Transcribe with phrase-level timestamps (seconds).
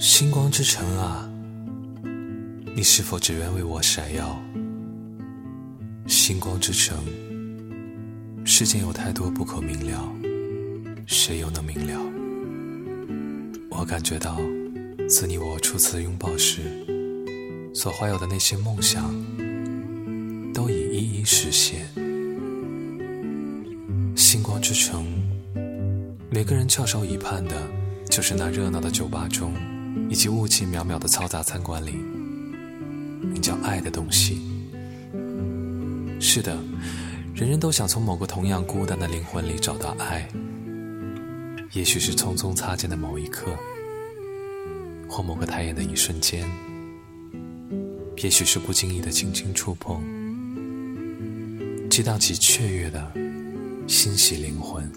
[0.00, 1.30] 星光之城啊，
[2.74, 4.42] 你是否只愿为我闪耀？
[6.06, 6.96] 星光之城，
[8.46, 10.10] 世间有太多不可明了，
[11.06, 12.00] 谁又能明了？
[13.68, 14.40] 我感觉到，
[15.06, 16.62] 自你我初次拥抱时，
[17.74, 19.14] 所怀有的那些梦想，
[20.54, 21.86] 都已一一实现。
[24.16, 25.04] 星光之城，
[26.30, 27.54] 每个人翘首以盼的，
[28.08, 29.52] 就是那热闹的酒吧中，
[30.08, 31.92] 以及雾气渺渺的嘈杂餐馆里，
[33.22, 34.40] 名叫爱的东西。
[36.20, 36.56] 是的，
[37.34, 40.28] 人人都想从某个同样孤单的灵魂里找到爱。
[41.72, 43.56] 也许是匆匆擦肩的某一刻，
[45.08, 46.44] 或某个抬眼的一瞬间，
[48.16, 50.02] 也许是不经意的轻轻触碰，
[51.88, 53.12] 激荡起雀跃的
[53.86, 54.90] 欣喜灵魂。